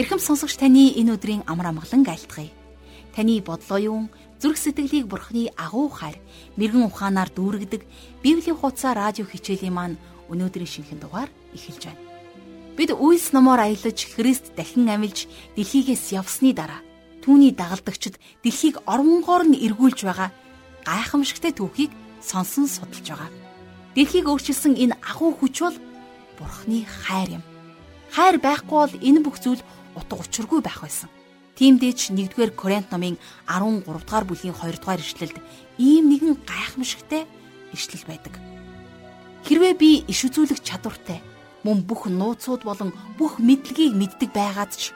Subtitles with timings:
[0.00, 2.48] Ирхэм сонсогч таны энэ өдрийн амар амгалан айлтгая.
[3.12, 4.06] Таны бодлоо юун
[4.40, 6.16] зүрх сэтгэлийг бурхны агуу хайр
[6.56, 7.84] мэрэгэн ухаанаар дүүргдэг
[8.24, 10.00] Библийн хуудасаа радио хичээлийн маань
[10.32, 12.00] өнөөдрийн шинэхэн дугаар эхэлж байна.
[12.80, 15.28] Бид үйлс номоор аялаж Христ дахин амилж
[15.60, 16.80] дэлхийгээс явсны дараа
[17.20, 20.32] түүний дагалдагчид дэлхийг оронгоор нь эргүүлж байгаа
[20.88, 21.92] гайхамшигтай түүхийг
[22.24, 23.28] сонсон судалж байгаа.
[23.92, 25.76] Дэлхийг өөрчилсөн энэ агуу хүч бол
[26.40, 27.44] Бурхны хайр юм.
[28.16, 29.60] Хайр байхгүй бол энэ бүх зүйл
[29.96, 31.08] утга учиргүй байх байсан.
[31.56, 35.36] Тиймдээч 1-р Коринт номын 13 дугаар бүлгийн 2 дугаар ишлэлд
[35.76, 37.26] ийм нэгэн гайхамшигтай
[37.74, 38.34] ишлэл байдаг.
[39.44, 41.20] Хэрвээ би иш үзүүлэх чадвартай
[41.64, 44.92] мөн бүх нууцуд болон бүх мэдлэгийг мэддэг байгаад ч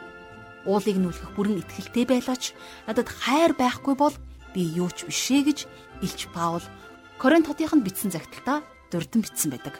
[0.64, 2.56] уулыг нүлгэх бүрэн итгэлтэй байлаач
[2.88, 4.14] надад хайр байхгүй бол
[4.56, 5.58] би юу ч бишээ гэж
[6.00, 6.64] Илч Паул
[7.20, 9.76] Коринт хотынд бичсэн загталтаа дурдан бичсэн байдаг.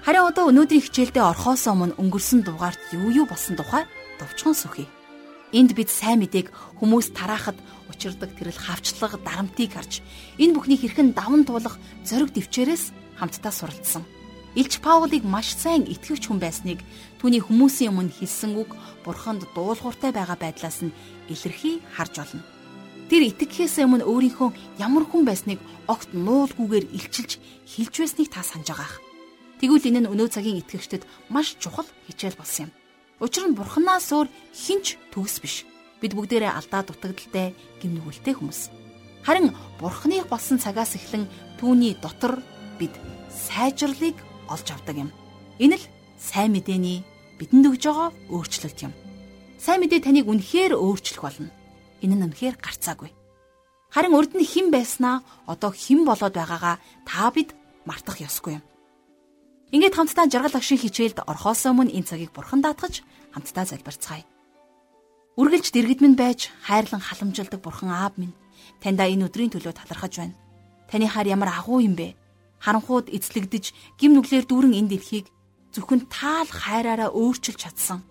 [0.00, 3.84] Харин одоо өнөөдрийн хичээлдээ орхоос өмнө өнгөрсөн дугаард юу юу болсон тухай
[4.16, 4.88] товчхон сүхий.
[5.52, 6.48] Энд бид сайн мэдээг
[6.80, 7.60] хүмүүс тараахад
[7.92, 10.00] учирдаг тэрл хавчлага дарамтыг харж
[10.40, 14.08] энэ бүхний хэрхэн даван туулах зориг дэвчээрээс хамтдаа суралцсан.
[14.56, 16.80] Илч Паулыг маш сайн итгэвч хүн байсныг
[17.20, 18.72] түүний хүмүүсийн өмнө хэлсэн үг
[19.04, 20.96] бурханд дуулууртай байгаа байдлаас нь
[21.28, 22.42] илэрхий харж олно.
[23.12, 25.60] Тэр итгэхээс өмнө өөрийнхөө ямар хүн байсныг
[25.92, 27.36] огт нуулгүйгээр илчилж
[27.68, 29.09] хэлж байсныг та санаж байгаах.
[29.60, 32.70] Тэгвэл энэ нь өнөө цагийн итгэгчдэд маш чухал хичээл болсон юм.
[33.20, 35.68] Учир нь бурханаас өөр хинч төгс биш.
[36.00, 37.52] Бид бүгдээрээ алдаа дутагдaltaй
[37.84, 38.72] гимнүгэлтэй хүмүүс.
[39.20, 41.28] Харин бурхны болсон цагаас эхлэн
[41.60, 42.40] түүний дотор
[42.80, 42.96] бид
[43.28, 44.16] сайжрлыг
[44.48, 45.12] олж авдаг юм.
[45.60, 45.84] Энэ л
[46.16, 47.04] сайн мэдээний
[47.36, 48.96] бидэнд өгж байгаа өөрчлөлт юм.
[49.60, 51.52] Сайн мэдээ таныг үнэхээр өөрчлөх болно.
[52.00, 53.12] Энэ нь үнэхээр гарцаагүй.
[53.92, 57.52] Харин урд нь хэн байснаа одоо хэн болоод байгаагаа та бид
[57.84, 58.64] мартах ёсгүй юм.
[59.70, 64.26] Ингээд хамтдаа жаргал агшин хичээлд орхоос өмнө энэ цагийг бурхан даатгаж хамтдаа залбирцгаая.
[65.38, 68.34] Үргэлж дэргэд минь байж хайрлан халамжилдаг бурхан аав минь
[68.82, 70.34] таньда энэ өдрийн төлөө талархаж байна.
[70.90, 72.18] Таны хайр ямар агуу юм бэ?
[72.58, 75.30] Харанхууд эзлэгдэж гим нүглэр дүүрэн энэ дэлхийг
[75.70, 78.02] зөвхөн таал хайраараа өөрчилж чадсан.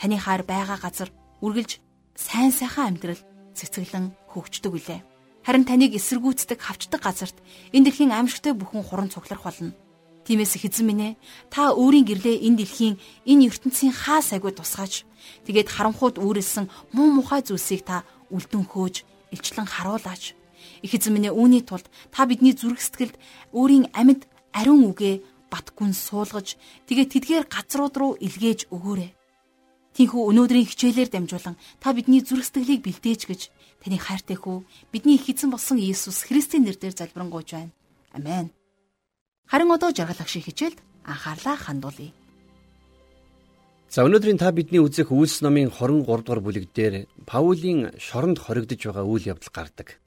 [0.00, 1.12] Таны хайр байгаа газар
[1.44, 1.76] үргэлж
[2.16, 3.20] сайн сайхан амьдрал
[3.52, 5.00] цэцгэлэн хөгждөг үлээ.
[5.44, 7.36] Харин таныг эсэргүүцдэг хавчдаг газарт
[7.76, 9.76] энэ дэлхийн аимшигтай бүхэн хуран цугларх болно.
[10.22, 11.12] Тиймээс хэзэн минь ээ
[11.50, 12.94] та өөрийн гэрлээ энэ дэлхийн
[13.26, 15.02] энэ ертөнцийн хаа сайгүй тусгаач.
[15.46, 19.02] Тэгээд харанхууд үүрэлсэн муу мухай зүйлсийг та үлдэн хөөж
[19.34, 20.38] илчлэн харуулаач.
[20.86, 23.18] Их эзэн минь үүний тулд та бидний зүрх сэтгэлд
[23.50, 26.54] өөрийн амьд ариун үгээ бат гүн суулгаж
[26.86, 29.10] тэгээд тэдгээр газрууд руу илгээж өгөөрэй.
[29.92, 33.40] Тинхүү өнөөдрийн хичээлээр дамжуулан та бидний зүрх сэтгэлийг бэлдээж гэж
[33.82, 37.74] таны хайртай хүү бидний их эзэн болсон Иесус Христийн нэрээр залбирanгуйж байна.
[38.16, 38.48] Амен.
[39.50, 42.12] Харин одоо жаргал агшийн хичээлд анхаарлаа хандуулъя.
[43.92, 46.94] За өнөөдрийн та бидний үзэх үйлс номын 23 дугаар бүлэг дээр
[47.28, 50.00] Паулийн шоронд хоригдож байгаа үйл явдал гардаг.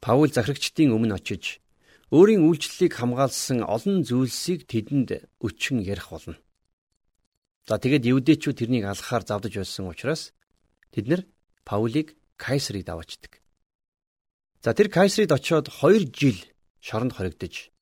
[0.00, 1.60] Паул захирагчдын өмнө очиж
[2.08, 6.40] өөрийн үйлчлэлийг хамгаалсан олон зүйлсийг тэдэнд өчгөн ярих болно.
[7.68, 10.32] За тэгээд евдээчүүд тэрнийг алхахаар завдаж байсан учраас
[10.92, 11.22] тэд нар
[11.68, 13.44] Паулийг Кайсарыг даваачдаг.
[14.64, 16.38] За тэр Кайсарид очиод 2 жил
[16.80, 17.73] шоронд хоригдож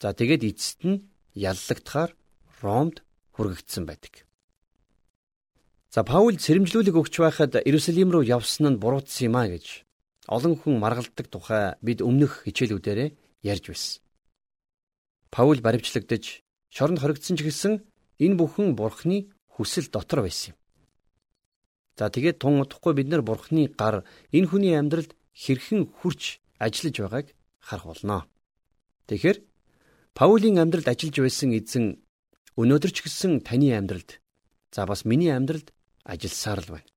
[0.00, 1.04] За тэгээд эцэст нь
[1.36, 2.16] яллагдахаар
[2.64, 3.04] Ромд
[3.36, 4.24] хүргэгдсэн байдаг.
[5.92, 9.84] За Паул сэрэмжлүүлэг өгч байхад Иерусалим руу явсан нь буруутсан юм а гэж
[10.24, 13.12] олон хүн маргалдаг тухай бид өмнөх хичээлүүдээр
[13.44, 14.00] ярьж байсан.
[15.28, 17.72] Паул баримтлагдаж шоронд хоригдсон ч гэсэн
[18.24, 20.56] энэ бүхэн бурхны хүсэл дотор байсан юм.
[21.98, 27.26] За тэгээд тун удахгүй бид нар бурхны гар энэ хүний амьдралд хэрхэн хурч ажиллаж байгааг
[27.60, 28.24] харах болно.
[29.10, 29.49] Тэгэхээр
[30.20, 31.96] Паулийн амьдралд ажиллаж байсан эзэн
[32.60, 34.20] өнөөдөр ч гэсэн таны амьдралд
[34.68, 35.72] за бас миний амьдралд
[36.04, 36.88] ажилласаар л байна.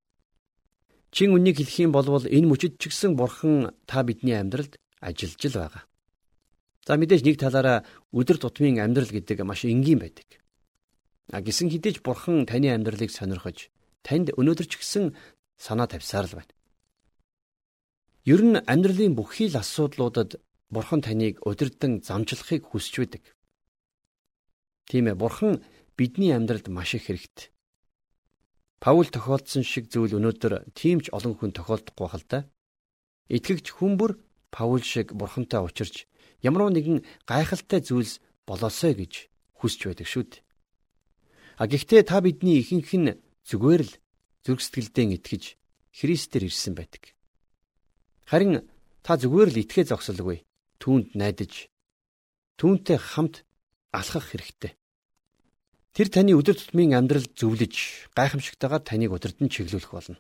[1.16, 5.56] Чин үннийг хэлэх юм бол энэ мөчөд ч гэсэн бурхан та бидний амьдралд ажиллаж л
[5.56, 5.84] байгаа.
[6.84, 10.28] За мэдээж нэг талаараа өдөр тутмын амьдрал гэдэг маш энгийн байдаг.
[11.32, 13.72] А гисэн хідээж бурхан таны амьдралыг сонирхож
[14.04, 15.16] танд өнөөдөр ч гэсэн
[15.56, 16.52] санаа тавьсаар л байна.
[18.28, 20.44] Ер нь амьдралын бүхий л асуудлуудад
[20.74, 23.24] Бурхан таныг удирдан замчлахыг хүсэж байдаг.
[24.90, 25.62] Тийм ээ, Бурхан
[25.98, 27.54] бидний амьдралд маш их хэрэгтэй.
[28.82, 32.40] Паул тохиолдсон шиг зүйл өнөөдөр тийм ч олон хүн тохиолдохгүй хэл та.
[33.30, 34.20] Итгэгч хүн бүр
[34.52, 36.10] Паул шиг Бурхантай уулзч
[36.44, 40.44] ямар нэгэн гайхалтай зүйлс болоосой гэж хүсэж байдаг шүү дээ.
[41.62, 43.16] А гэхдээ та бидний ихэнх нь
[43.48, 43.94] зүгээр л
[44.44, 45.44] зүрх сэтгэлдээ итгэж
[45.96, 47.16] Христээр ирсэн байдаг.
[48.28, 48.68] Харин
[49.00, 50.44] та зүгээр л итгэе зогсолгүй
[50.84, 51.72] түүнд найдаж
[52.60, 53.48] түүнтэй хамт
[53.96, 54.76] алхах хэрэгтэй.
[55.96, 60.20] Тэр таны өдөр тутмын амьдрал зөвлөж, гайхамшигтайгаар таныг удирдан чиглүүлэх болно.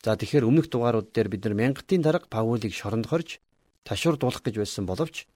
[0.00, 3.42] За тэгэхээр өмнөх дугаарууд дээр бид нар мянгатын дарга Паулийг шоронд хорж
[3.84, 5.26] ташуур дуулах гэж байсан боловч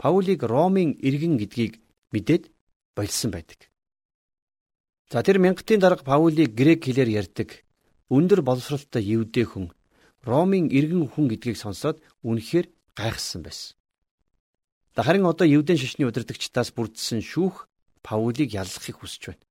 [0.00, 1.78] Паулийг Ромын иргэн гэдгийг
[2.10, 2.48] мэдээд
[2.96, 3.68] болсон байдаг.
[5.12, 7.62] За тэр мянгатын дарга Паулийг грек хэлээр ярьдаг
[8.08, 9.70] өндөр боловсралтай евдээ хүн
[10.26, 12.66] Ромын иргэн хүн гэдгийг сонсоод үнэхээр
[12.98, 13.78] гайхсан байсан.
[14.98, 17.70] Харин одоо евдэн шишний удирдагчдаас бүрдсэн шүүх
[18.02, 19.44] Паулийг яллахыг хүсэж байна.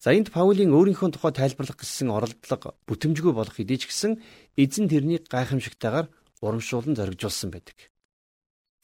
[0.00, 4.20] За энд Паулийн өөрийнхөө тухай тайлбарлах гэсэн оролдлого бүтэмжгүй болох хэдий ч гэсэн
[4.60, 6.12] эзэн тэрнийг гайхамшигтайгаар
[6.44, 7.88] урамшуулан зоригжуулсан байдаг.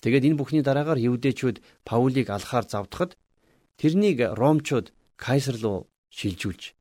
[0.00, 3.20] Тэгээд энэ бүхний дараагаар евдээчүүд Паулийг алхаар завдахад
[3.76, 6.72] тэрнийг ромчууд кайсар руу шилжүүлж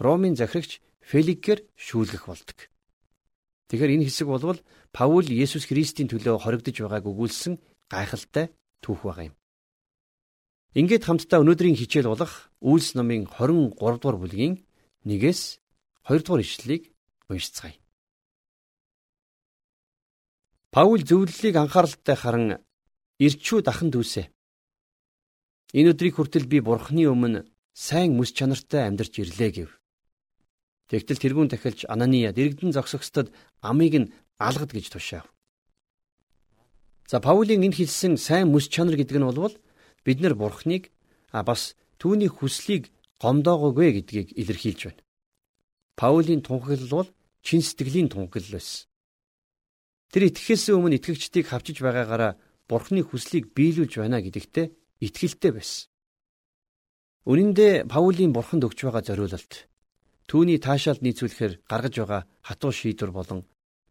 [0.00, 2.69] Ромын захирагч Феликээр шүүлгэх болдог.
[3.70, 4.58] Тэгэхээр энэ хэсэг болвол
[4.90, 7.54] Паул Есүс Христийн төлөө хоригдож байгааг өгүүлсэн
[7.86, 8.50] гайхалтай
[8.82, 9.34] түүх байгаа юм.
[10.74, 14.66] Ингээд хамтдаа өнөөдрийн хичээл болох Үйлс номын 23 дугаар бүлгийн
[15.06, 15.62] 1-ээс
[16.10, 16.90] 2 дугаар ишлэлийг
[17.30, 17.78] уншицгаая.
[20.74, 22.46] Паул зөвлөлийг анхааралтай харан
[23.22, 24.30] ирчүүд ахан дүүсэ.
[25.78, 29.70] Энэ өдрийг хүртэл би бурхны өмнө сайн мэс чанартай амьдарч ирлээ гэв.
[30.90, 33.30] Тэгтэл тэрүүн дахилж Анания дэрэгдэн зогсогчдод
[33.62, 34.10] амийг нь
[34.42, 35.30] алгад гэж тушаав.
[37.06, 39.54] За Паулийн энэ хэлсэн сайн мэс чанар гэдэг нь болвол
[40.02, 40.90] бид нар бурхныг
[41.30, 42.90] а бас түүний хүслийг
[43.22, 45.02] гомдоогоогүй гэдгийг илэрхийлж байна.
[45.94, 47.08] Паулийн тунхаглал бол
[47.46, 48.90] чин сэтгэлийн тунхаглал байсан.
[50.10, 52.34] Тэр итгэхээс өмнө итгэгчдийг хавчиж байгаагаараа
[52.66, 54.66] бурхны хүслийг биелүүлж байна гэдэгтээ
[55.06, 55.86] итгэлтэй байсан.
[57.30, 59.69] Үнэн дээр Паулийн бурханд өгч байгаа зориулалт
[60.30, 63.40] түүний таашаалд нийцүүлэхээр гаргаж байгаа хатуу шийдвэр болон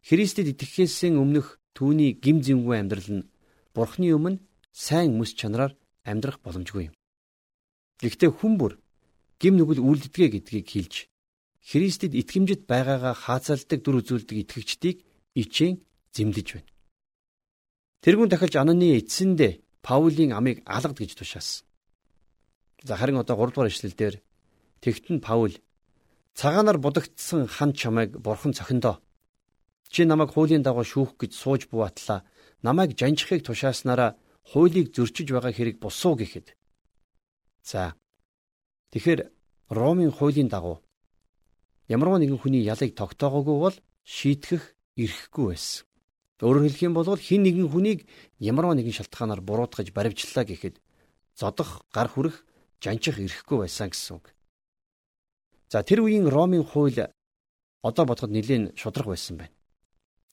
[0.00, 3.28] Христэд итгэхээс өмнөх Түүний гим зэмгүй амьдрал нь
[3.74, 4.42] Бурхны өмнө
[4.74, 6.94] сайн мэс чанараар амьдрах боломжгүй юм.
[8.02, 8.72] Гэхдээ хүн бүр
[9.38, 10.94] гим нүгэл үлддэгэ гэдгийг хэлж
[11.70, 14.98] Христэд итгэмжит байгаагаа хаацалдаг дүр үзүүлдэг итгэгчдийг
[15.38, 15.78] ичээн
[16.16, 16.70] зэмлэж байна.
[18.02, 21.64] Тэрүүн дахилж Ананы эцсэндээ Паулийн амийг алгад гэж тушаасан.
[22.82, 24.16] За харин одоо 3 дугаар ишлэл дээр
[24.82, 25.54] тэгтэн Паул
[26.38, 29.00] цагаанаар будагдсан хан чамайг бурхан цохиндоо
[29.90, 32.22] Чи намайг хуулийн дагуу шүүх гэж сууж бууатлаа.
[32.62, 34.14] Намайг жанжихыг тушааснараа
[34.46, 36.54] хуулийг зөрчиж байгаа хэрэг босуу гэхэд.
[37.66, 37.98] За.
[38.94, 39.20] Тэгэхээр
[39.68, 40.78] Ромын хуулийн дагуу
[41.90, 43.76] ямар нэгэн хүний ялыг тогтоогоогүй бол
[44.06, 44.62] шийтгэх
[44.94, 45.82] эрхгүй байсан.
[46.38, 48.06] Өөрөөр хэлэх юм бол хин нэгэн хүнийг
[48.38, 50.78] ямар нэгэн шалтгаанаар буруутгаж баривчлаа гэхэд
[51.34, 52.46] зодох, гар хүрэх,
[52.78, 54.30] жанчих эрхгүй байсан гэсэн үг.
[55.70, 56.98] За тэр үеийн Ромын хууль
[57.86, 59.54] одоо бодоход нэлээд шудраг байсан байна.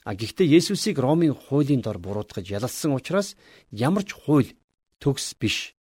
[0.01, 3.37] А гэхдээ Есүсийг Ромын хуулийн дор буруутгаж ялалсан учраас
[3.69, 4.57] ямар ч хууль
[4.97, 5.77] төгс биш.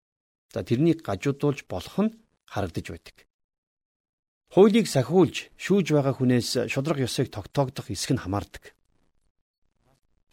[0.52, 2.16] За тэрнийг гажуудуулж болох нь
[2.52, 3.16] харагдаж байдаг.
[4.52, 8.76] Хуулийг сахиулж шүүж байгаа хүнээс шудраг ёсыг тогтоогдох эсэх нь хамаардаг.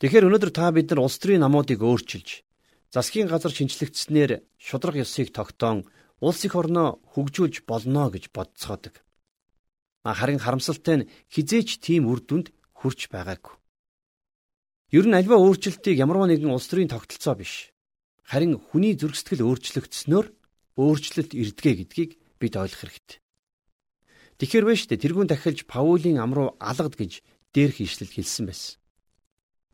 [0.03, 2.43] Тэгэхээр өнөөдөр та бид нар улс төрийн намуудыг өөрчилж
[2.91, 5.87] засгийн газар шинчлэгдснээр шудраг ёсыг тогтоон
[6.19, 8.99] улс их орноо хөгжүүлж болно гэж бодцоодог.
[10.03, 13.55] Харин харамсалтай нь хизээч тийм үр дүнд хүрч байгаагүй.
[14.91, 17.71] Ер нь альва өөрчлөлтийг ямар нэгэн улс төрийн тогтолцоо биш.
[18.27, 20.27] Харин хүний зүрх сэтгэл өөрчлөгдснөөр
[20.77, 22.11] өөрчлөлт ирдгээ гэдгийг
[22.43, 23.19] бид ойлгох хэрэгтэй.
[24.43, 27.23] Тэгэхэр вэ штэ тэрүүн дахилж Паулийн ам руу алгад гэж
[27.55, 28.83] дээрх ишлэл хэлсэн байсан.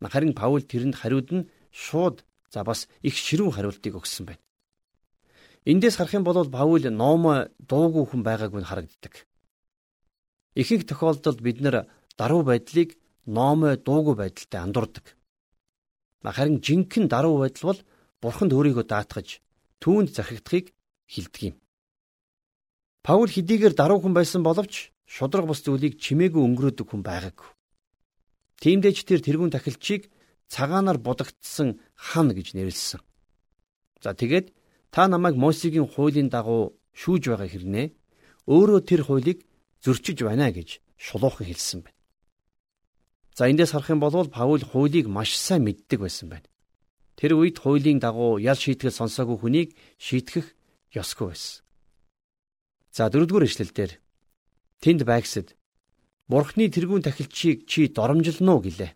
[0.05, 4.45] Харин Паул тэрэнд хариуд нь шууд за бас их ширүүн хариултыг өгсөн байна.
[5.65, 9.27] Эндээс харах юм бол Паул ноом дуугүй хүн байгаагүй нь харагддаг.
[10.61, 11.87] Ихэнх тохиолдолд бид нар
[12.19, 15.07] даруй байдлыг ноомой дуугүй байдалтай андуурдаг.
[16.27, 17.81] Харин жинхэнэ даруй байдал бол
[18.23, 19.39] бурханд өөрийгөө даатгаж
[19.79, 20.75] түүнд захирагдахыг
[21.07, 21.57] хилдэг юм.
[23.07, 27.49] Паул хэдийгээр даруй хүн байсан боловч шудраг бус зүйлийг чимээгүй өнгөрөөдөг хүн байгаагүй.
[28.59, 30.11] Тиймдээч тэр тэрүүн тахилчийг
[30.51, 33.01] цагаанаар будагдсан хан гэж нэрлсэн.
[34.03, 34.51] За тэгээд
[34.91, 37.87] та намайг Мосегийн хуулийн дагуу шүүж байгаа хэрнээ
[38.51, 39.48] өөрөө тэр хуулийг
[39.85, 41.99] зөрчиж байна гэж шулуухан хэлсэн байна.
[43.39, 46.49] За эндээс харах юм бол Паул хуулийг маш сайн мэддэг байсан байна.
[47.15, 49.69] Тэр үед хуулийн дагуу ял шийтгэл сонсоогүй хүнийг
[49.99, 50.55] шийтгэх
[50.91, 51.63] ёсгүй байсан.
[52.91, 53.93] За дөрөвдүгээр эшлэлдэр
[54.83, 55.55] тэнд байгсад
[56.29, 58.93] Бурхны тэрүүн тахилчийг чи доромжилно уу гэлээ.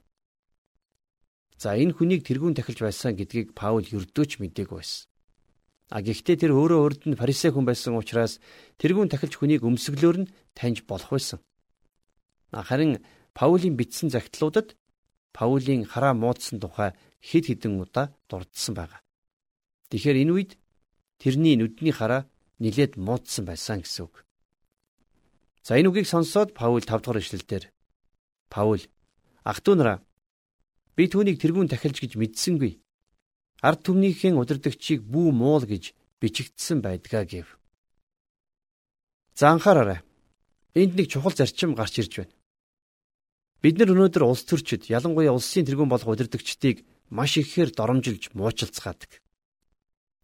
[1.63, 5.12] За энэ хүнийг тэрүүн тахилж байсан гэдгийг Паул ердөөч мдээгүй байсан.
[5.93, 8.41] А гэхдээ тэр өөрөө урд нь фарисей хүн байсан учраас
[8.81, 11.45] тэрүүн тахилч хүнийг өмсгөлөөр нь таньж болох байсан.
[12.49, 13.05] Харин
[13.37, 14.73] Паулийн бичсэн загтлуудад
[15.37, 19.01] Паулийн хараа муудсан тухай хэд хэдэн удаа дурдсан байгаа.
[19.93, 20.51] Тэгэхээр энэ үед
[21.21, 22.25] тэрний нүдний хараа
[22.57, 24.25] нилээд муудсан байсан гэсэн үг.
[25.63, 27.71] За энэ үгийг сонсоод Паул 5 дугаар ишлэлдэр
[28.51, 28.83] Паул
[29.45, 29.99] ах トゥ нараа
[30.97, 32.82] би түүнийг тэргүүн тахилж гэж мэдсэнгүй.
[33.63, 37.47] Ард түмнийхэн удирдагчийг бүү муул гэж бичигдсэн байдгаа гэв.
[39.39, 40.03] За анхаараарай.
[40.75, 42.35] Энд нэг чухал зарчим гарч ирж байна.
[43.63, 46.83] Бид нар өнөөдөр улс төрчид ялангуяа улсын тэргүүн болох удирдагчдыг
[47.15, 49.23] маш ихээр доромжилж муучлцгаадаг.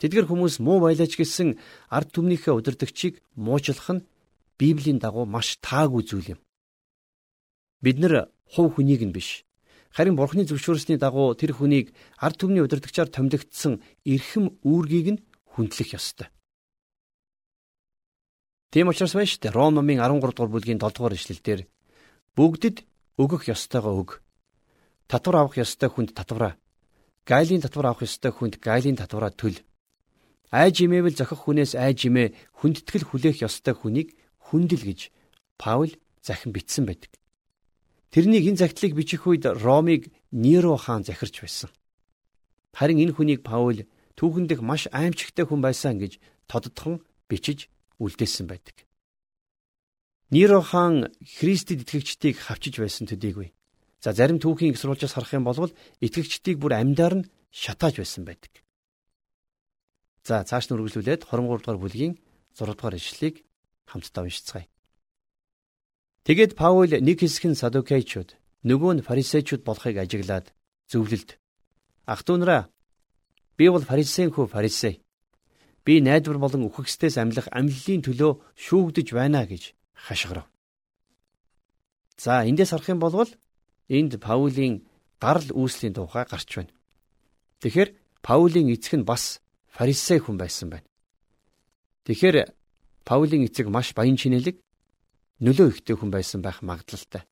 [0.03, 1.63] Тэдгэр хүмүүс муу байлаач гэсэн
[1.95, 4.07] ард түмнийхээ удирдагчийг муучлах нь
[4.59, 6.41] Библийн дагуу маш таагүй зүйл юм.
[7.79, 9.47] Бид нар хувь хүнийг нь биш
[9.95, 15.23] харин Бурхны зөвшөөрсний дагуу тэр хүнийг ард түмний удирдагчаар томилогдсон эрхэм үүргийг нь
[15.57, 16.29] хүндлэх ёстой.
[18.71, 19.57] Тийм учраас шүү дээ.
[19.57, 21.61] Ром номын 13 дугаар бүлгийн 7 дугаар ишлэлдэр
[22.37, 22.85] бүгдэд
[23.17, 24.11] өгөх ёстойгоо өг.
[25.09, 26.61] Татвар авах ёстой хүнд татвараа.
[27.25, 29.59] Гайлийн татвар авах ёстой хүнд гайлийн татвараа төл.
[30.53, 35.01] Айж имээвэл зохих хүнээс айж имээ хүндэтгэл хүлээх ёстой хүнийг хүндэл гэж
[35.59, 35.93] Паул
[36.23, 37.18] захин бичсэн байдаг.
[38.13, 41.71] Тэрнийг энэ загтлыг бичих үед Ромыг Неро хаан захирч байсан.
[42.73, 43.85] Харин энэ хүнийг Паул
[44.17, 46.17] түүхэндх маш аимчигтай хүн байсан гэж
[46.49, 47.69] тоддхон бичиж
[48.01, 48.89] үлдээсэн байдаг.
[50.33, 53.53] Ниро хаан Христэд итгэгчдийг хавчиж байсан төдийгүй.
[54.01, 58.53] За зарим түүхийн сурвалжаас харах юм бол итгэгчдийг бүр амьдаар нь шатааж байсан байдаг.
[60.25, 62.15] За цааш нь үргэлжлүүлээд 23 дугаар бүлгийн
[62.53, 63.45] 6 дугаар ишлэлийг
[63.89, 64.69] хамтдаа уншицгаая.
[66.29, 70.53] Тэгэд Паул нэг хэсэг нь садукейчуд, нөгөө нь фарисеучуд болохыг ажиглаад
[70.93, 71.41] зөвлөлд.
[72.05, 72.69] Ах トゥ нараа
[73.57, 75.01] би бол фарисеийн хүү фарисей.
[75.89, 80.45] Би найдвар болон үхэгсдээс амьлах амьллын төлөө шүүгдэж байна гэж хашгирав.
[82.21, 83.25] За эндээс харах юм бол
[83.89, 84.85] энд Паулийн
[85.17, 86.77] гарал үүслийн тухай гарч байна.
[87.65, 89.41] Тэгэхээр Паулийн эцэг нь бас
[89.73, 90.85] фарисей хүн байсан байна.
[92.05, 92.53] Тэгэхээр
[93.09, 94.61] Паулийн эцэг маш баян чинэлэг
[95.45, 97.23] нөлөө ихтэй хүн байсан байх магадлалтай.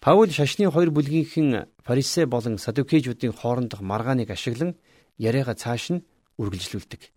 [0.00, 4.76] Паул шашны хоёр бүлгийнхэн фарисей болон садукейчүүдийн хоорондох маргааныг ашиглан
[5.18, 6.04] яриага цааш нь
[6.38, 7.10] үргэлжлүүлдэг.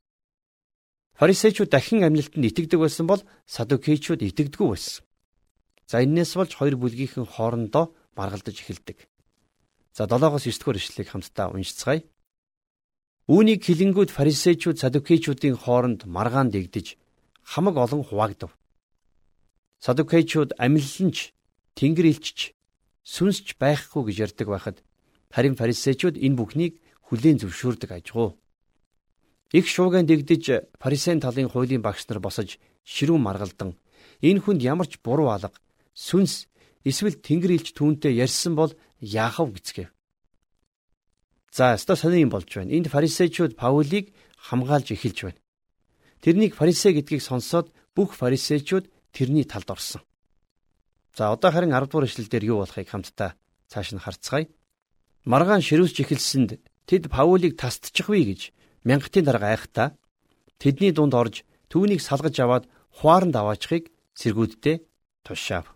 [1.19, 5.05] Фарисеучуд дахин амьлалтанд итгэдэг байсан бол садукейчуд итгэдэггүй байсан.
[5.85, 9.05] За энээс болж хоёр бүлгийнхэн хоорондоо маргалдаж эхэлдэг.
[9.93, 12.01] За 7-оос 9 дугаар ишлэлийг хамтдаа уншицгаая.
[13.29, 16.97] Үүнийг хилэнгүүд фарисеучуд садукейчүүдийн хооронд маргаан дэгдэж
[17.45, 18.51] хамаг олон хуваагдав.
[19.81, 21.33] Садукейчуд амьлланч,
[21.73, 22.53] тэнгэр илчч,
[23.01, 24.77] сүнсч байхгүй гэж ярьдаг байхад
[25.33, 26.73] харин фарисеучуд энэ бүхнийг
[27.09, 28.37] хүлээн зөвшөөрдөг ажгуу.
[29.57, 33.73] Их шууган дэгдэж фарисеийн талын хуулийн багш нар босож ширүүн маргалдан
[34.21, 35.51] энэ хүнд ямар ч буруу алга
[35.97, 36.45] сүнс
[36.85, 38.71] эсвэл тэнгэр илч түүнтэй ярьсан бол
[39.01, 39.89] яахав гэцгээв.
[41.51, 42.71] За, өстой сони юм болж байна.
[42.71, 45.41] Энд фарисеучуд Паулийг хамгаалж эхэлж байна.
[46.23, 50.01] Тэрнийг фарисей гэдгийг сонсоод бүх фарисеучуд тэрний талд орсон.
[51.15, 53.35] За, одоо харин 10 дугаар эшлэлдэр юу болохыг хамтдаа
[53.71, 54.47] цааш нь харцгаая.
[55.25, 58.41] Маргаан ширүүсч эхэлсэнд тэд Паулийг тасдчихвээ гэж
[58.87, 59.87] мянгатын дарга айхтаа
[60.57, 62.65] тэдний дунд орж түүнийг салгаж аваад
[62.97, 64.77] хуаранд аваачихыг сэргүүддээ
[65.23, 65.67] тушаав.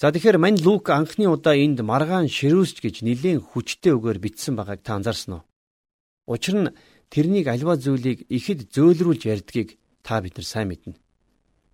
[0.00, 4.80] За тэгэхээр мань Лук анхны удаа энд маргаан ширүүсч гэж нэлээд хүчтэй үгээр бичсэн байгааг
[4.84, 5.44] та анзаарсан уу?
[6.28, 6.74] Учир нь
[7.08, 11.00] тэрнийг альва зүйлийг ихэд зөөлрүүлж ярьдгийг та бид нар сайн мэднэ.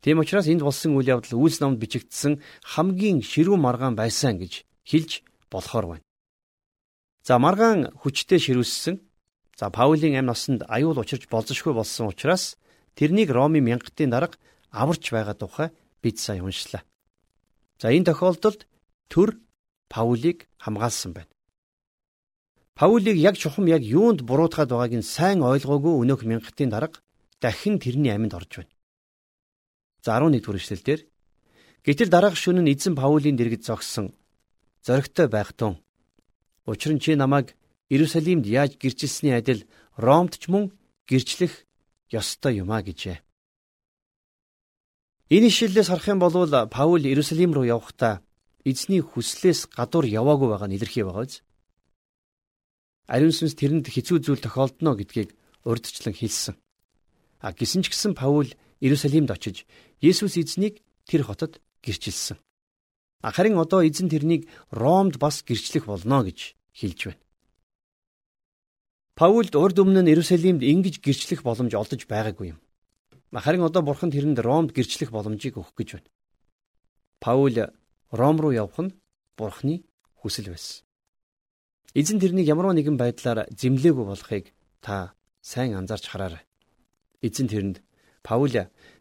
[0.03, 2.43] Тийм учраас энд болсон үйл явдал үйлс номд бичигдсэн
[2.75, 6.05] хамгийн ширүү маргаан байсан гэж хэлж болохоор байна.
[7.23, 8.99] За маргаан хүчтэй ширүүссэн
[9.63, 12.57] За Паулийн амь насанд аюул учирч болзошгүй болсон учраас
[12.99, 14.35] тэрнийг Ромын мянгатын дарга
[14.71, 15.69] аварч байгаа тухай
[16.03, 16.83] бид сайн уншлаа.
[17.79, 18.67] За энэ тохиолдолд
[19.13, 19.39] төр
[19.93, 21.31] Паулийг хамгаалсан байна.
[22.75, 26.99] Паулийг яг чухам яг юунд буруутгаад байгааг нь сайн ойлгоогүй өнөөх мянгатын дарга
[27.39, 28.72] дахин тэрний амьд орж байна.
[30.05, 31.01] За 11 дугаар эшлэлдэр
[31.87, 34.11] гэтэл дараах шөнө нь эзэн Паулийн дэргэд зогсон
[34.83, 35.79] зоригтой байх тун.
[36.67, 37.55] Учир нь чи намайг
[37.87, 39.63] Иерусалимд яаж гэрчилсний адил
[39.97, 40.75] Ромд ч мөн
[41.07, 41.55] гэрчлэх
[42.11, 43.23] ёстой юм а гэжээ.
[45.31, 46.35] Энэ ишлэлээс харах юм бол
[46.67, 48.27] Паул Иерусалим руу явахдаа
[48.65, 51.47] эзний хүслээс гадуур яваагүй байгаа нь илэрхий байгаа биз?
[53.07, 55.31] Ариун сүнс тэрэнд хэцүү зүйл тохиолдно гэдгийг
[55.63, 56.55] урдчлан хэлсэн.
[57.39, 58.51] А гисэн ч гэсэн Паул
[58.83, 59.65] Иерусалимд очиж
[60.03, 62.37] Есүс эзнийг тэр хотод гэрчилсэн.
[63.23, 67.23] Харин одоо эзэн тэрнийг Ромд бас гэрчлэх болно гэж хэлж байна.
[69.15, 72.59] Паулд урд өмнө нь Иерусалимд ингэж гэрчлэх боломж олдож байгаагүй юм.
[73.31, 76.11] Харин одоо бурхан тэрэнд Ромд гэрчлэх боломжийг өгөх гэж байна.
[77.23, 77.55] Паул
[78.11, 78.97] Ром руу явах нь
[79.39, 79.87] бурханы
[80.19, 80.83] хүсэл байсан.
[81.95, 84.51] Эзэн тэрнийг ямар нэгэн байдлаар зэмлээгүй болохыг
[84.83, 86.43] та сайн анзаарч хараарай.
[87.23, 87.77] Эзэн тэрэнд
[88.23, 88.55] Паул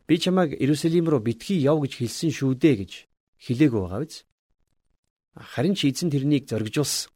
[0.07, 2.91] би чамайг Иерусалим руу битгий яв гэж хэлсэн шүү дээ гэж
[3.45, 4.25] хэлээгүй байгаа биз?
[5.37, 7.13] Харин ч эзэн тэрнийг зоригжуулсан.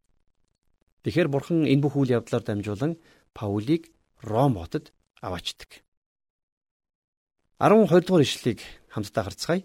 [1.03, 2.97] Тэгэхэр бурхан энэ бүх үйл явдлаар дамжуулан
[3.33, 5.83] Паулийг Ром хотод аваачдаг.
[7.59, 8.59] 12 дугаар ишлэлийг
[8.93, 9.63] хамтдаа харцгаая.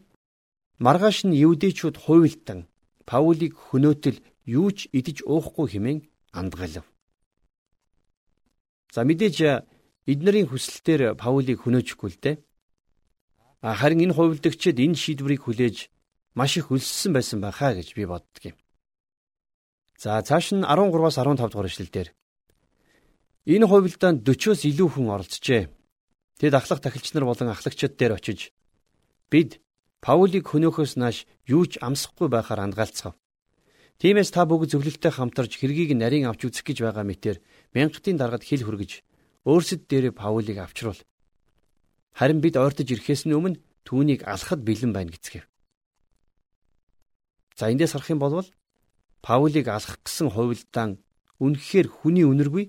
[0.79, 2.67] Маргааш нь евдээчүүд хуйлтан
[3.07, 5.99] Паулийг хөнөөтөл юу ч идэж уухгүй хэмээн
[6.33, 6.87] андгалав.
[8.95, 9.37] За мэдээж
[10.07, 12.37] эднэрийн хүсэлтээр Паулийг хөнөөжихгүй л дээ.
[13.61, 15.92] Харин энэ хувилдагчид энэ шийдвэрийг хүлээж
[16.33, 18.57] маш их өлссөн байсан байхаа гэж би боддог юм.
[20.00, 22.09] За цааш нь 13-аас 15 дугаар ишлэлдэр
[23.45, 25.69] энэ хувилдаанд 40-оос илүү хүн оролцжээ.
[26.40, 28.57] Тэд ахлах тахилч нар болон ахлагчид дээр очиж
[29.28, 29.61] бид
[30.00, 33.21] Паулийг хөнөөхөөс нааш юу ч амсахгүй байхаар андгаалцгаав.
[34.00, 37.37] Тиймээс та бүгд зөвлөлтөй хамтарч хэргийг нарийн авч үзэх гэж байгаа мэтэр
[37.76, 39.04] мянгатын даргад хил хүргэж
[39.45, 41.01] өөрсөд дээрээ Паулийг авчруул.
[42.13, 45.47] Харин бид ойртож ирэхээс нь өмнө түүнийг алхахад бэлэн байна гэцгээв.
[47.57, 48.45] За эндээс харах юм бол
[49.23, 51.01] Паулийг алхах гэсэн хувилдаан
[51.41, 52.65] үнэхээр хүний үнэргүй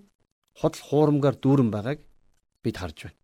[0.59, 1.99] хотл хуурамгаар дүүрэн байгааг
[2.63, 3.19] бид харж байна.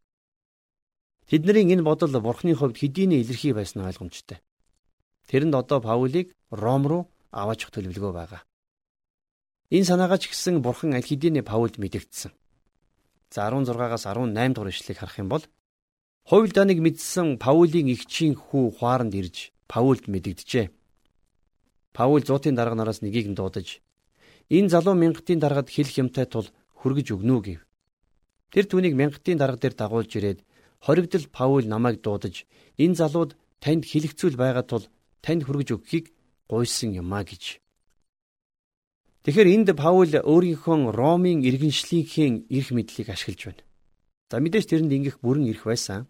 [1.28, 4.40] Тэдний энэ бодол бурхны хувьд хэдийнэ илэрхий байсан ойлгомжтой.
[5.28, 8.42] Тэрэнд одоо Паулийг Ром руу аваачих төлөвлөгөө байгаа.
[9.76, 12.32] Энэ санаагаа ч гэсэн бурхан аль хэдийнэ Паулд мэдэгдсэн.
[13.30, 15.44] За 16-аас 18 дугаар ишлэгийг харах юм бол
[16.30, 20.72] хувилдааныг мэдсэн Паулийн эгчийн хүү хуаранд ирж Паулд мэдэгджээ.
[21.92, 23.84] Паул зуутын дарга нараас нэгийг нь дуудаж
[24.48, 26.48] энэ залуу мянгатын даргад хэлэх юмтай тул
[26.80, 27.60] хүргэж өгнө гэв.
[28.52, 30.40] Тэр түүнийг мянгатын дарга дээр дагуулж ирээд
[30.80, 32.48] хоригдл Паул намайг дуудаж
[32.80, 34.86] энэ залууд танд хэлэхцүүл байгаа тул
[35.20, 36.06] танд хүргэж өгөхийг
[36.48, 37.60] гуйсан юмаа гэж.
[39.28, 43.64] Тэгэхээр энд Паул өөрийнхөө Ромын иргэншлийнхээ эрх мэдлийг ашиглаж байна.
[44.32, 46.08] За мэдээж тэрэнд ингэх бүрэн эрх байсан.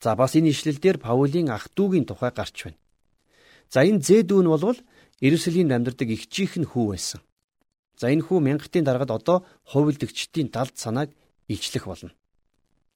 [0.00, 2.80] За бас энэ ишлэл дээр Паулийн ах дүүгийн тухай гарч байна.
[3.68, 4.80] За энэ зээдүү нь болвол
[5.20, 7.20] Иерусалимд амьдардаг ихчийнх нь хүү байсан.
[8.00, 11.12] За энэ хүү мянгатын дараагад одоо хувилдэгчдийн далд санааг
[11.52, 12.16] илчлэх болно.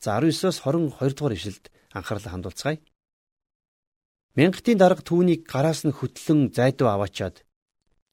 [0.01, 2.81] За 19-оос 22 дугаар ишлэлд анхаарлаа хандуулцгаая.
[4.33, 7.45] Мянгатын дарга түүнийг гараас нь хөтлөн зайдуу аваачаад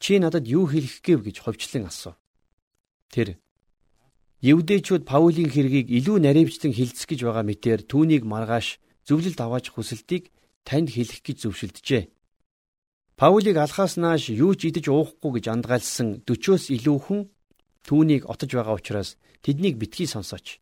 [0.04, 2.20] чи надад юу хэлэх гээв гэж ховчлон асуув.
[3.08, 3.40] Тэр
[4.44, 10.28] Евдээчүүд Паулийн хэргийг илүү наривчлан хилцэх гэж байгаа мэтээр түүнийг маргааш зөвлөлд аваач хүсэлтийг
[10.68, 12.04] танд хэлэх гэж зөвшөлдөжээ.
[13.16, 17.22] Паулийг алхаас нааш юу ч идэж уухгүй гэж андгаалсан 40-оос илүү хүн
[17.88, 20.60] түүнийг отож байгаа учраас тэднийг битгий сонсооч.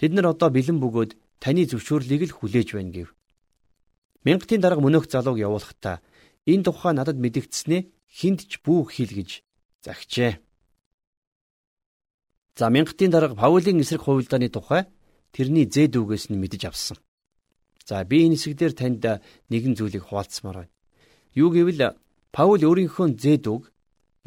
[0.00, 1.12] Тэд нар одоо бэлэн бөгөөд
[1.44, 3.08] таны зөвшөөрлийг л хүлээж байна гэв.
[4.24, 6.00] Мянгатын дарга мөнөөх залууг явуулахдаа
[6.48, 9.44] энэ тухай надад мэдэгдснээ хинд ч бүх хэл гэж
[9.84, 10.40] загчээ.
[12.58, 14.90] За мянгатын дарга Паулийн эсрэг хувилдааны тухай
[15.32, 16.98] тэрний зэд үгээс нь мэдэж авсан.
[17.86, 19.04] За би энэ хэсэгдэр танд
[19.48, 20.74] нэгэн зүйлийг хуваалцмаар байна.
[21.34, 21.96] Юу гэвэл
[22.32, 23.72] Паул өөрийнхөө зэд үг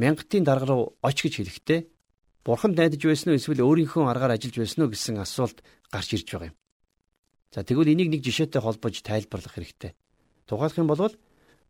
[0.01, 1.79] мянгатын дарга руу оч гэж хэлэхдээ
[2.41, 5.61] Бурханд найдаж байсан уу эсвэл өөрийнхөө аргаар ажиллаж байсан уу гэсэн асуулт
[5.93, 6.57] гарч ирж байгаа юм.
[7.53, 9.93] За тэгвэл энийг нэг жишээтэй холбож тайлбарлах хэрэгтэй.
[10.49, 11.13] Тухайлх юм бол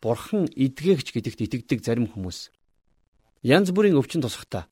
[0.01, 2.49] Бурхан эдгээгч гэдэгт итгэдэг зарим хүмүүс
[3.45, 4.65] янз бүрийн өвчин тусахта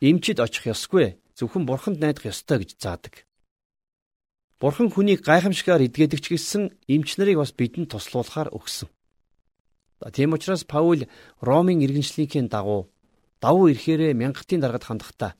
[0.00, 3.28] эмчид очих ёсгүй зөвхөн Бурханд найдах ёстой гэж заадаг.
[4.60, 8.88] Бурхан хүнийг гайхамшигаар эдгээдэг ч гэсэн эмч нарыг бас бидэнд туслуулахаар өгсөн.
[10.12, 11.04] Тийм учраас Паул
[11.40, 12.88] Ромын иргэншлийнхээ дагуу
[13.40, 15.32] давуу ирэхээрээ мянгатын даргад хандахдаа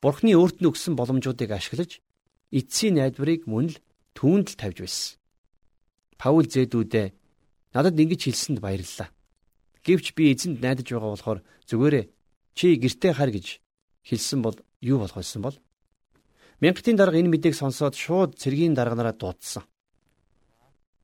[0.00, 2.00] Бурхны өөрт нь өгсөн боломжуудыг ашиглаж
[2.52, 3.80] эцсийн найдварыг мөн л
[4.16, 5.20] түүнд л тавьж байсан.
[6.20, 7.21] Паул зэдүүдээ
[7.74, 9.08] надад ингэж хэлсэнд баярлалаа.
[9.82, 12.04] Гэвч би эзэнд найдаж байгаа болохоор зүгээрээ
[12.54, 13.58] чи гэртээ хар гэж
[14.06, 15.56] хэлсэн бол юу болох байсан бол?
[16.62, 19.66] Мянгатын дарга энэ мэдээг сонсоод шууд цэргийн дарганараа дуудсан.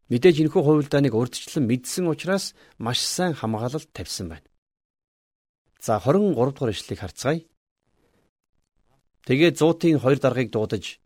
[0.09, 4.47] Мэдээж энэхүү хувилдааныг урдчлан мэдсэн учраас маш сайн хамгаалалт тавьсан байна.
[5.83, 7.43] За 23 дугаар ишлэгийг харцгаая.
[9.27, 11.03] Тэгээд зуутын хоёр даргаыг дуудаж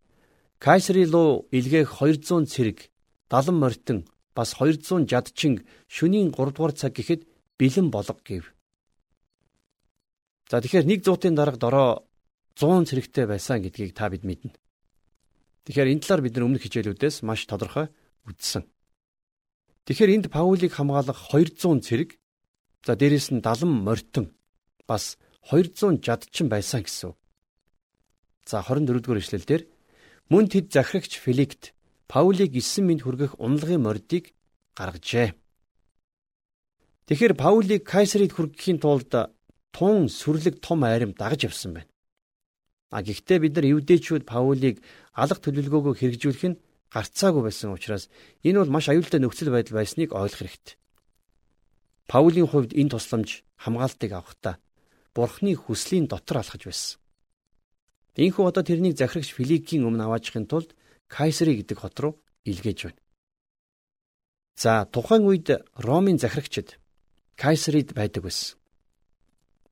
[0.62, 2.78] Кайсери руу илгээх 200 цэрэг,
[3.26, 3.98] 70 морьтон,
[4.34, 8.52] бас 200 жадчин шөнийн 3 дугаар цаг гэхэд бэлэн болго гэв.
[10.50, 11.88] За тэгэхээр нэг зуутын дарга дороо
[12.56, 14.52] 100 цэрэгтэй байсан гэдгийг та бид мэднэ.
[15.64, 17.88] Тэгэхээр энэ талаар бид нар өмнөх хичээлүүдээс маш тодорхой
[18.28, 18.66] үзсэн.
[19.86, 22.18] Тэгэхээр энд Паулийг хамгаалах 200 цэрэг
[22.86, 24.26] за дээрэс нь 70 морьтон
[24.86, 25.18] бас
[25.50, 27.14] 200 жадчин байсан гэсэн.
[28.46, 29.62] За 24 дугаар ишлэлдэр
[30.30, 31.74] мөн тэд захирагч Филикт
[32.12, 34.36] Паулийг 9 минут хүргэх унлагын мордыг
[34.76, 35.32] гаргажээ.
[37.08, 39.08] Тэгэхээр Паулийг Кайсарид хүргэхийн тулд
[39.72, 41.88] тун сүрлэг том айрам дагаж явсан байна.
[42.92, 44.84] А гэхдээ бид нар евдээчүүд Паулийг
[45.16, 46.60] алга төлөвлөгөөгөө хэрэгжүүлэх нь
[46.92, 48.12] гарцаагүй байсан учраас
[48.44, 50.76] энэ бол маш аюултай нөхцөл байдал байсныг ойлгох хэрэгтэй.
[52.12, 54.60] Паулийн хувьд энэ тусламж хамгаалтыг авахдаа
[55.16, 57.00] Бурхны хүслийн дотор алхаж байсан.
[58.20, 60.76] Ийхүү одоо тэрнийг захирагч Филикийн өмнө аваажихын тулд
[61.12, 62.12] Кайсери гэдэг хот руу
[62.48, 63.00] илгээж байна.
[64.56, 66.80] За тухайн үед Ромын захирагчид
[67.36, 68.56] Кайсерид байдаг байсан.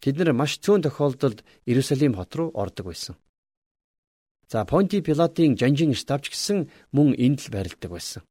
[0.01, 3.17] Тэд нар маш цөөн тохиолдолд Иерусалим хот руу ордог байсан.
[4.53, 8.23] За Понти Пилатын жанжин штабч гэсэн мөн энд л байрладаг байсан.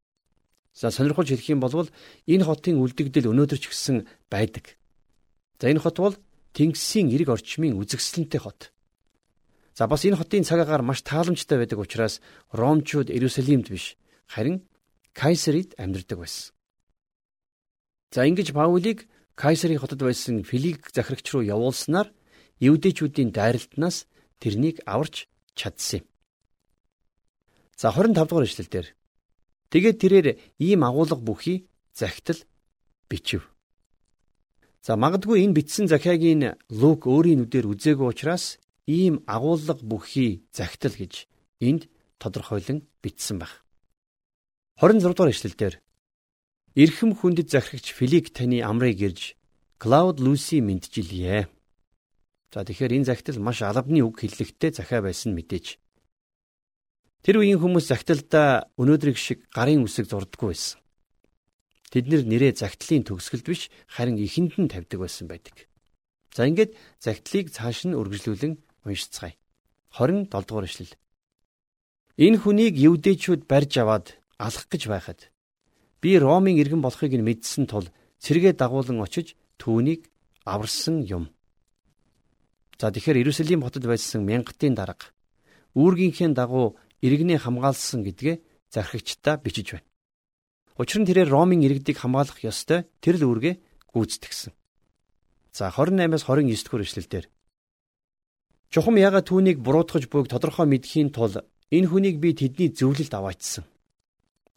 [0.74, 1.90] За сонирхолж хэлэх юм бол
[2.30, 4.78] энэ хотын үлдэгдэл өнөөдөр ч гэсэн байдаг.
[5.58, 6.16] За энэ хот бол
[6.54, 8.70] Тэнгисийн эрг орчмын үзэсгэлэнтэй хот.
[9.74, 12.20] За бас энэ хотын цаг агаар маш тааламжтай байдаг учраас
[12.52, 14.66] ромчууд Иерусалимд биш харин
[15.14, 16.54] Кайсерид амьдардаг байсан.
[18.10, 22.08] За ингэж Паулийг Кайсерийн хотод байсан Филик захирагч руу явуулснаар
[22.60, 24.06] евдээчүүдийн дайралтнаас
[24.42, 26.06] тэрнийг аварч чадсан юм.
[27.80, 28.88] За 25 дугаар эшлэл дээр
[29.72, 30.28] тэгээд тэрээр
[30.58, 32.40] ийм агуулга бүхий захидал
[33.08, 33.48] бичив.
[34.82, 41.14] За магадгүй энэ бичсэн захиагийн Лук өөрийн нүдээр үзээгүй учраас ийм агуулга бүхий захидал гэж
[41.62, 41.86] энд
[42.18, 43.62] тодорхойлон бичсэн баг.
[44.82, 45.74] 26 дугаар эшлэл дээр
[46.74, 49.34] Ирхэм хүндэт захирагч Филик таны амрыг ирж
[49.78, 51.48] Клауд Луси мэджилье.
[52.52, 55.78] За тэгэхээр энэ захидал маш албаны үг хэллэгтэй захиа байсан мэдээж.
[57.26, 60.80] Тэр үеийн хүмүүс захидалдаа өнөөдрийг шиг гарын үсэг зурдаггүй байсан.
[61.90, 65.66] Тэд нэрээ захидлын төгсгөлд биш харин ихэнд нь тавьдаг байсан байдаг.
[66.30, 68.54] За ингээд захидлыг цааш нь үргэлжлүүлэн
[68.86, 69.34] уншицгаая.
[69.92, 70.94] 27 дугаар эшлэл.
[72.16, 74.06] Энэ хүнийг евдээчүүд барьж аваад
[74.38, 75.30] алах гэж байхад
[76.00, 77.84] Би Ромын иргэн болохыг нь мэдсэн тул
[78.24, 80.08] цэргээ дагуулan очиж түүнийг
[80.48, 81.28] аварсан юм.
[82.80, 85.12] За тэгэхээр Иерусалим хотод байсан мянгатын дарга
[85.76, 88.36] үүргийнхээ дагуу иргэний хамгаалсан гэдгээ
[88.72, 89.88] зархигчдаа бичиж байна.
[90.80, 93.54] Учир нь тэрээр Ромын иргэдийг хамгаалах ёстой тэр л үүргээ
[93.92, 94.56] гүйцэтгсэн.
[95.52, 97.24] За 28-аас 29 дэх эшлэлдэр
[98.70, 101.34] Чухам яга түүнийг буруутгаж буйг тодорхой мэдхийн тул
[101.74, 103.66] энэ хүнийг би тэдний зөвлөлд аваачсан.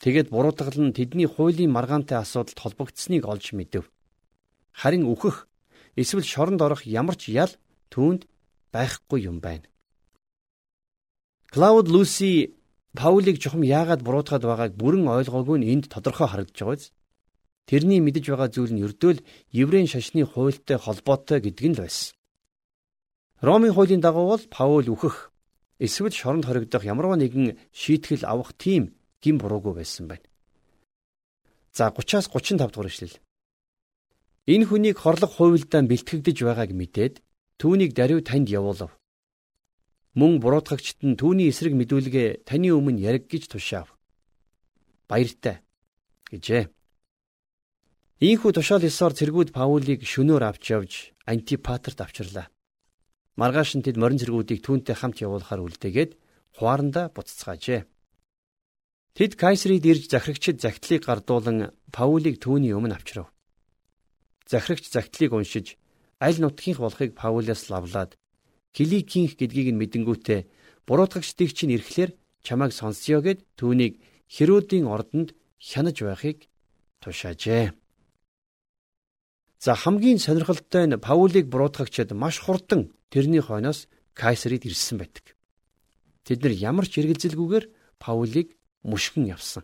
[0.05, 3.89] Тэгээд буруутгал нь тэдний хуулийн маргаантай асуудалд холбогдсныг олж мэдэв.
[4.69, 5.49] Харин үхэх
[5.97, 7.49] эсвэл шоронд орох ямар ч ял
[7.89, 8.29] түүнд
[8.69, 9.65] байхгүй юм байна.
[11.49, 12.53] Клауд Луси
[12.93, 16.93] Паулийг чухам яагаад буруутгаад байгааг бүрэн ойлгоогүй нь энд тодорхой харагдаж байгаа биз?
[17.65, 22.13] Тэрний мэдэж байгаа зүйл нь ердөөл еврейн шашны хуультай холбоотой гэдэг нь л байсан.
[23.43, 25.15] Ромын хуулийн дагуу бол Паул үхэх
[25.75, 30.23] эсвэл шоронд хоригдох ямарваа нэгэн шийтгэл авах тийм гин буруугүй байсан байна.
[31.75, 33.19] За 30-аас 35 дугаар ишлэл.
[34.47, 37.19] Энэ хүнийг хорлох хуйлдаа бэлтгэгдэж байгааг мэдээд
[37.59, 38.95] түүнийг даруй танд явуулав.
[40.15, 43.91] Мөн буруутгагчд нь түүний эсрэг мэдүүлгээ таны өмнө яриг гэж тушаав.
[45.11, 45.59] Баяртай
[46.31, 46.71] гэжээ.
[48.23, 50.91] Ийхүү тушаал ёсоор цэргүүд Паулийг шөнөөр авч явж
[51.27, 52.52] Антипатерт авчирлаа.
[53.39, 56.11] Маргааш нь тэд морин цэргүүдийг түүнтэй хамт явуулахаар үлдээгээд
[56.57, 57.81] хуаранда буцацгаажээ.
[59.17, 63.29] Тэд Кайсерид ирж захирагчид загтлыг гардуулан Паулийг түүний өмнө авчрав.
[64.45, 65.77] Захирагч загтлыг уншиж
[66.21, 68.17] аль нутгийнх болохыг Паулаас лавлаад
[68.73, 70.41] Киликийнх гэдгийг нь мэдэнгүүтээ
[70.85, 72.11] буруутгагчдыг чинь ирэхлээр
[72.45, 76.49] чамайг сонсё гэд түүнийг Херодийн ордонд хянаж байхыг
[77.01, 77.73] тушаажээ.
[79.63, 85.23] За хамгийн сонирхолтой нь Паулийг буруутгагчид маш хурдан тэрний хойноос Кайсерид ирсэн байдаг.
[86.27, 87.65] Тэд нар ямар ч эргэлзэлгүйгээр
[88.03, 89.63] Паулийг мушгин явсан.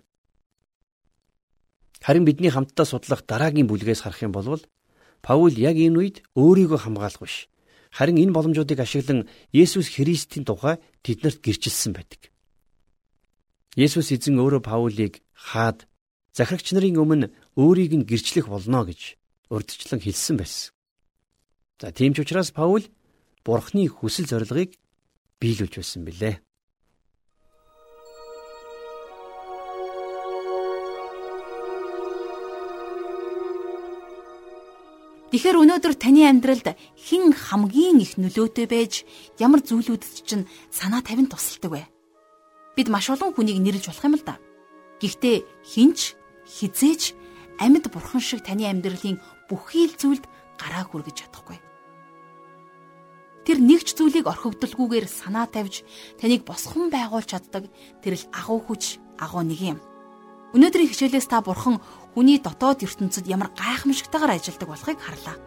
[1.99, 4.63] Харин бидний хамтдаа судлах дараагийн бүлгээс харах юм бол
[5.19, 7.51] Паул яг энэ үед өөрийгөө хамгаалах биш.
[7.91, 12.31] Харин энэ боломжуудыг ашиглан Есүс Христийн тухай тэднэрт гэрчилсэн байдаг.
[13.75, 15.91] Есүс эзэн өөрөө Паулийг хаад
[16.31, 17.27] захирагч нарын өмнө
[17.59, 20.71] өөрийг нь гэрчлэх болно гэж урдчлан хэлсэн байсан.
[21.81, 22.85] За тийм ч учраас Паул
[23.43, 24.77] Бурхны хүсэл зорилгыг
[25.41, 26.37] биелүүлж байсан билээ.
[35.29, 39.05] Тэгэхээр өнөөдөр таны амьдралд хэн хамгийн их нөлөөтэй байж
[39.37, 41.83] ямар зүйлүүдэд чинь санаа тавин тусалдаг вэ?
[42.73, 44.41] Бид маш олон хүнийг нэрлж болох юм л да.
[44.97, 46.17] Гэхдээ хинч
[46.49, 47.13] хизээч
[47.61, 50.29] амьд бурхан шиг таны амьдралын бүхий л зүйлд
[50.61, 51.57] гараа хүргэж чадахгүй.
[53.49, 55.81] Тэр нэгч зүйлийг орхигдолгүйгээр санаа тавьж
[56.21, 57.65] таныг босгон байгуулж чаддаг
[58.05, 59.77] тэр л агуу хүч агуу нэг юм.
[60.53, 61.81] Өнөөдрийн хичээлээс та бурхан
[62.13, 65.37] хүний дотоод ертөнцид ямар гайхамшигтайгаар ажилладаг болохыг харлаа.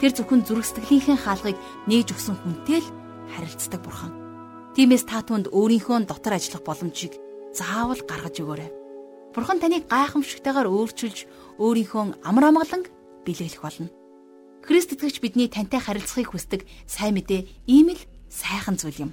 [0.00, 2.88] Тэр зөвхөн зүрх сэтгэлийнхээ хаалгыг нээж өгсөн хүнтэй л
[3.36, 4.12] харилцдаг бурхан.
[4.72, 7.20] Тиймээс та түнд өөрийнхөө дотор ажиллах боломжийг
[7.52, 8.70] заавал гаргаж өгөөрэй.
[9.34, 11.28] Бурхан таныг гайхамшигтайгаар өөрчилж
[11.60, 12.88] өөрийнхөө амар амгалан
[13.26, 13.88] бэлэглэх болно.
[14.64, 19.12] Христ итгэгч бидний тантай харилцахыг хүсдэг сайн мэдээ ийм л сайхан зүйл юм.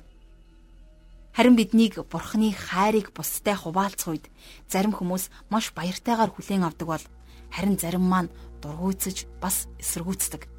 [1.38, 4.26] Харин биднийг Бурханы хайрыг бусдад хуваалцах үед
[4.66, 7.06] зарим хүмүүс маш баяртайгаар хүлээн авдаг бол
[7.54, 10.50] харин зарим маань дургуйцж бас эсэргүүцдэг.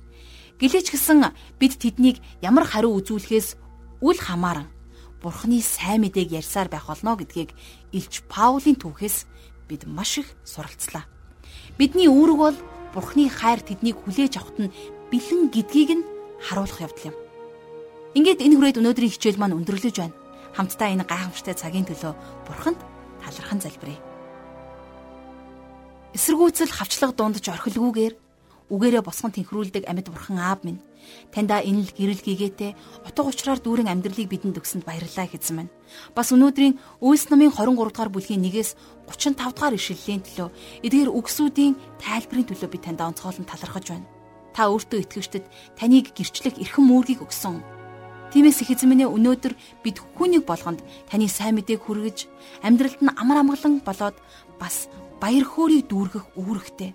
[0.63, 3.59] Гэлээч гисэн бид тэднийг ямар хариу үзүүлэхээс
[4.03, 4.71] үл хамааран
[5.19, 7.51] Бурхны сайн мэдээг ярьсаар байх болно гэдгийг
[7.91, 9.27] Илч Паулийн түүхээс
[9.67, 11.11] бид маш их суралцлаа.
[11.75, 12.57] Бидний үүрэг бол
[12.99, 14.75] Бурхны хайр тэднийг хүлээж авахт нь
[15.15, 16.05] бэлэн гэдгийг нь
[16.43, 17.17] харуулах явдал юм.
[18.19, 20.19] Ингээд энэ хүрээд өнөөдрийн хичээл маань өндөрлөж байна.
[20.59, 22.83] Хамтдаа энэ гайхамшигтай цагийн төлөө Бурханд
[23.23, 24.03] талархан залбирая.
[26.11, 28.15] Эсэргүүцэл хавчлага дундж орхилгүйгээр
[28.69, 30.81] үгээрээ босгон тэнхрүүлдэг амьд бурхан аав минь.
[31.33, 32.77] Таньда энэ л гэрэл гигээтэй
[33.07, 35.73] утга учраар дүүрэн амьдралыг бидэнд өгсөнд баярлалаа хэзэн мань
[36.13, 38.77] бас өнөөдрийн Үйлс намын 23 дугаар бүлгийн 1-ээс
[39.09, 40.49] 35 дугаар ишлэлийн төлөө
[40.85, 44.07] эдгээр үгсүүдийн тайлбарын төлөө би таньда онцгойлон талархаж байна.
[44.53, 45.45] Та өөртөө итгэгчдэд
[45.79, 47.63] таныг гэрчлэх эрхэм үүргийг өгсөн.
[48.29, 52.29] Тиймээс их эзэн минь өнөөдөр бид хүнийг болгонд таны сайн мэдээг хүргэж
[52.61, 54.17] амьдралд нь амар амгалан болоод
[54.61, 56.93] бас баяр хөөргийг дүүргэх үүрэгтэй.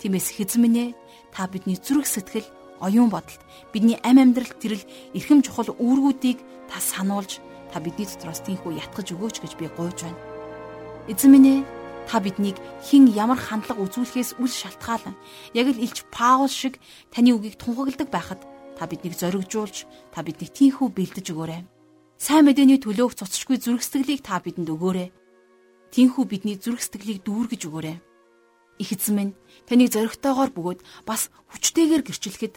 [0.00, 0.94] Тиймээс хэзэн минь
[1.32, 2.48] та бидний зүрх сэтгэл,
[2.80, 3.40] оюун бодолд
[3.72, 4.82] бидний ам амьдралд тэрл
[5.16, 7.40] эрхэм чухал үүргүүдийг та сануулж
[7.72, 10.20] та бидний дотроос тийхүү ятгах өгөөч гэж би гуйж байна.
[11.08, 11.64] Эзэн минь
[12.06, 12.56] та биднийг
[12.86, 15.16] хэн ямар хандлага үзүүлэхээс үл шалтгаалan
[15.58, 16.78] яг л илч Паул шиг
[17.10, 18.40] таны үгийг тунхагладаг байхад
[18.78, 21.62] та биднийг зоригжуулж та биднийг тийхүү бэлдэж өгөөрэй.
[22.16, 25.08] Сайн мэдээний төлөөх цуцшгүй зүрх сэтгэлийг та бидэнд өгөөрэй.
[25.92, 27.96] Тийхүү бидний зүрх сэтгэлийг дүүргэж өгөөрэй.
[28.78, 29.36] Их эзэн минь
[29.68, 32.54] таныг зоригтойгоор бөгөөд бас хүчтэйгээр гэрчлэхэд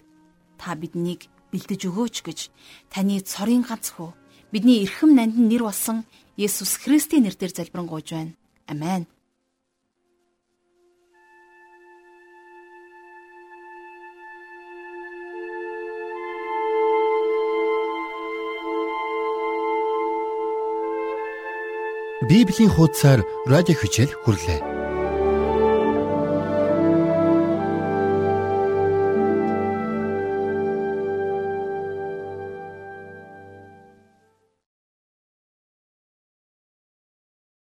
[0.60, 2.40] та биднийг бэлдэж өгөөч гэж
[2.92, 4.12] таны цорын ганц хүү
[4.52, 6.04] бидний эрхэм нандин нэр болсон
[6.40, 8.34] Есүс Христийн нэрээр залбирanгуйж байна.
[8.68, 9.08] Амен.
[22.30, 24.79] Библийн хуудасаар радио хичээл хүрлээ.